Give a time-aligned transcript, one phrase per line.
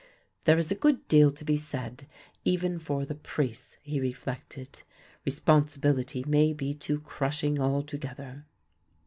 [0.45, 2.07] There is a good deal to be said
[2.43, 4.81] even for the priests, he reflected;
[5.27, 8.47] responsibility may be too crushing altogether.